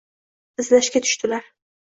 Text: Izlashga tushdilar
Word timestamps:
Izlashga 0.63 1.03
tushdilar 1.05 1.47